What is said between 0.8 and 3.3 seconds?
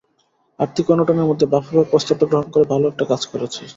অনটনের মধ্যে বাফুফে প্রস্তাবটা গ্রহণ করে ভালো একটা কাজ